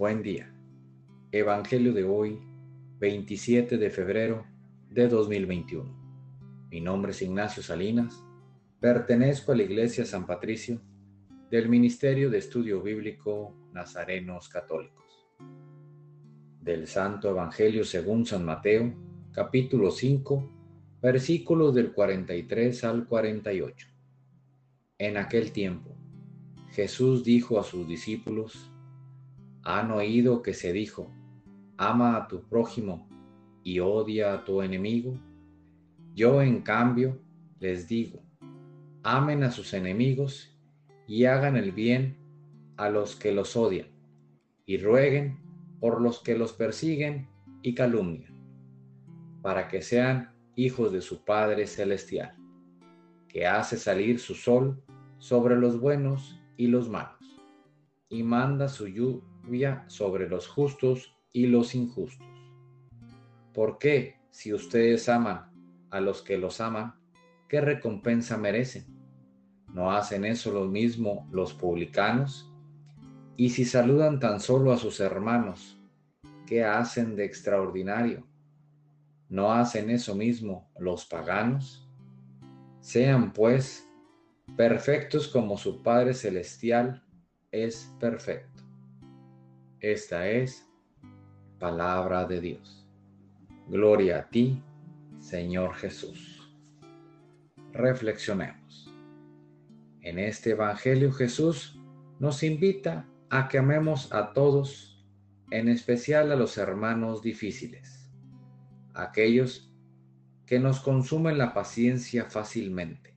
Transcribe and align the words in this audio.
Buen 0.00 0.22
día. 0.22 0.50
Evangelio 1.30 1.92
de 1.92 2.04
hoy, 2.04 2.40
27 3.00 3.76
de 3.76 3.90
febrero 3.90 4.46
de 4.88 5.06
2021. 5.08 6.66
Mi 6.70 6.80
nombre 6.80 7.10
es 7.10 7.20
Ignacio 7.20 7.62
Salinas. 7.62 8.24
Pertenezco 8.80 9.52
a 9.52 9.56
la 9.56 9.64
Iglesia 9.64 10.06
San 10.06 10.26
Patricio 10.26 10.80
del 11.50 11.68
Ministerio 11.68 12.30
de 12.30 12.38
Estudio 12.38 12.80
Bíblico 12.80 13.54
Nazarenos 13.74 14.48
Católicos. 14.48 15.04
Del 16.62 16.86
Santo 16.86 17.28
Evangelio 17.28 17.84
según 17.84 18.24
San 18.24 18.42
Mateo, 18.42 18.94
capítulo 19.32 19.90
5, 19.90 20.50
versículos 21.02 21.74
del 21.74 21.92
43 21.92 22.84
al 22.84 23.06
48. 23.06 23.86
En 24.96 25.18
aquel 25.18 25.52
tiempo, 25.52 25.94
Jesús 26.70 27.22
dijo 27.22 27.60
a 27.60 27.64
sus 27.64 27.86
discípulos, 27.86 28.69
han 29.62 29.90
oído 29.90 30.42
que 30.42 30.54
se 30.54 30.72
dijo, 30.72 31.12
ama 31.76 32.16
a 32.16 32.28
tu 32.28 32.42
prójimo 32.48 33.08
y 33.62 33.80
odia 33.80 34.34
a 34.34 34.44
tu 34.44 34.62
enemigo. 34.62 35.18
Yo 36.14 36.42
en 36.42 36.62
cambio 36.62 37.20
les 37.58 37.88
digo, 37.88 38.22
amen 39.02 39.42
a 39.42 39.50
sus 39.50 39.74
enemigos 39.74 40.56
y 41.06 41.24
hagan 41.24 41.56
el 41.56 41.72
bien 41.72 42.16
a 42.76 42.88
los 42.88 43.16
que 43.16 43.32
los 43.32 43.56
odian 43.56 43.88
y 44.66 44.78
rueguen 44.78 45.38
por 45.80 46.00
los 46.00 46.20
que 46.20 46.36
los 46.36 46.52
persiguen 46.52 47.28
y 47.62 47.74
calumnian, 47.74 48.34
para 49.42 49.68
que 49.68 49.82
sean 49.82 50.34
hijos 50.54 50.92
de 50.92 51.00
su 51.00 51.24
Padre 51.24 51.66
Celestial, 51.66 52.36
que 53.28 53.46
hace 53.46 53.76
salir 53.76 54.18
su 54.18 54.34
sol 54.34 54.82
sobre 55.18 55.56
los 55.56 55.80
buenos 55.80 56.40
y 56.56 56.68
los 56.68 56.88
malos, 56.88 57.42
y 58.08 58.22
manda 58.22 58.68
su 58.68 58.86
sobre 59.88 60.28
los 60.28 60.46
justos 60.46 61.12
y 61.32 61.46
los 61.46 61.74
injustos. 61.74 62.26
¿Por 63.52 63.78
qué, 63.78 64.20
si 64.30 64.52
ustedes 64.52 65.08
aman 65.08 65.50
a 65.90 66.00
los 66.00 66.22
que 66.22 66.38
los 66.38 66.60
aman, 66.60 66.94
qué 67.48 67.60
recompensa 67.60 68.36
merecen? 68.36 68.86
¿No 69.74 69.90
hacen 69.90 70.24
eso 70.24 70.52
lo 70.52 70.66
mismo 70.66 71.28
los 71.32 71.52
publicanos? 71.52 72.48
Y 73.36 73.50
si 73.50 73.64
saludan 73.64 74.20
tan 74.20 74.38
solo 74.38 74.72
a 74.72 74.78
sus 74.78 75.00
hermanos, 75.00 75.80
¿qué 76.46 76.64
hacen 76.64 77.16
de 77.16 77.24
extraordinario? 77.24 78.26
¿No 79.28 79.52
hacen 79.52 79.90
eso 79.90 80.14
mismo 80.14 80.70
los 80.78 81.06
paganos? 81.06 81.88
Sean 82.80 83.32
pues 83.32 83.88
perfectos 84.56 85.26
como 85.26 85.58
su 85.58 85.82
Padre 85.82 86.14
Celestial 86.14 87.02
es 87.50 87.92
perfecto. 87.98 88.69
Esta 89.80 90.28
es 90.28 90.68
palabra 91.58 92.24
de 92.26 92.40
Dios. 92.40 92.86
Gloria 93.68 94.18
a 94.18 94.28
ti, 94.28 94.62
Señor 95.18 95.74
Jesús. 95.74 96.52
Reflexionemos. 97.72 98.92
En 100.02 100.18
este 100.18 100.50
Evangelio 100.50 101.12
Jesús 101.12 101.78
nos 102.18 102.42
invita 102.42 103.08
a 103.28 103.48
que 103.48 103.58
amemos 103.58 104.12
a 104.12 104.32
todos, 104.32 105.04
en 105.50 105.68
especial 105.68 106.32
a 106.32 106.36
los 106.36 106.58
hermanos 106.58 107.22
difíciles, 107.22 108.10
aquellos 108.94 109.72
que 110.46 110.58
nos 110.58 110.80
consumen 110.80 111.38
la 111.38 111.54
paciencia 111.54 112.24
fácilmente 112.24 113.10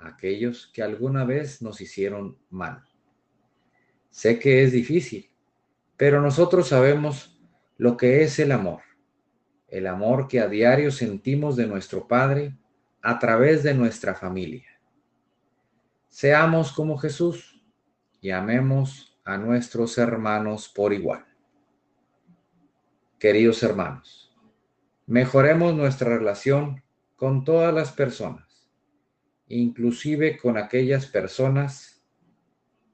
aquellos 0.00 0.66
que 0.72 0.82
alguna 0.82 1.24
vez 1.24 1.62
nos 1.62 1.80
hicieron 1.80 2.38
mal. 2.48 2.82
Sé 4.10 4.38
que 4.38 4.62
es 4.62 4.72
difícil, 4.72 5.29
pero 6.00 6.22
nosotros 6.22 6.68
sabemos 6.68 7.38
lo 7.76 7.98
que 7.98 8.22
es 8.22 8.38
el 8.38 8.52
amor, 8.52 8.80
el 9.68 9.86
amor 9.86 10.28
que 10.28 10.40
a 10.40 10.48
diario 10.48 10.90
sentimos 10.90 11.56
de 11.56 11.66
nuestro 11.66 12.08
Padre 12.08 12.56
a 13.02 13.18
través 13.18 13.62
de 13.62 13.74
nuestra 13.74 14.14
familia. 14.14 14.80
Seamos 16.08 16.72
como 16.72 16.96
Jesús 16.96 17.62
y 18.18 18.30
amemos 18.30 19.20
a 19.26 19.36
nuestros 19.36 19.98
hermanos 19.98 20.70
por 20.74 20.94
igual. 20.94 21.26
Queridos 23.18 23.62
hermanos, 23.62 24.34
mejoremos 25.04 25.74
nuestra 25.74 26.16
relación 26.16 26.82
con 27.14 27.44
todas 27.44 27.74
las 27.74 27.92
personas 27.92 28.50
inclusive 29.50 30.38
con 30.38 30.56
aquellas 30.56 31.04
personas 31.06 32.02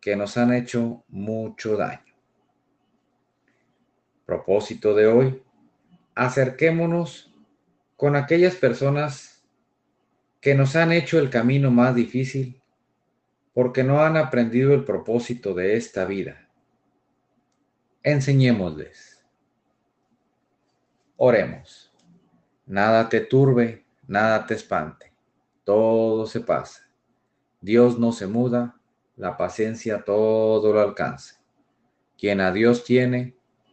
que 0.00 0.14
nos 0.14 0.36
han 0.36 0.52
hecho 0.52 1.02
mucho 1.08 1.76
daño. 1.76 2.11
Propósito 4.26 4.94
de 4.94 5.06
hoy, 5.06 5.42
acerquémonos 6.14 7.34
con 7.96 8.16
aquellas 8.16 8.54
personas 8.54 9.44
que 10.40 10.54
nos 10.54 10.76
han 10.76 10.92
hecho 10.92 11.18
el 11.18 11.30
camino 11.30 11.70
más 11.70 11.94
difícil 11.94 12.60
porque 13.54 13.84
no 13.84 14.02
han 14.02 14.16
aprendido 14.16 14.72
el 14.74 14.84
propósito 14.84 15.54
de 15.54 15.76
esta 15.76 16.04
vida. 16.04 16.48
Enseñémosles. 18.02 19.24
Oremos. 21.16 21.92
Nada 22.66 23.08
te 23.08 23.20
turbe, 23.20 23.84
nada 24.06 24.46
te 24.46 24.54
espante 24.54 25.12
todo 25.64 26.26
se 26.26 26.40
pasa. 26.40 26.88
Dios 27.60 27.98
no 27.98 28.12
se 28.12 28.26
muda, 28.26 28.80
la 29.16 29.36
paciencia 29.36 30.04
todo 30.04 30.72
lo 30.72 30.80
alcanza. 30.80 31.40
Quien 32.18 32.40
a 32.40 32.52
Dios 32.52 32.84
tiene, 32.84 33.36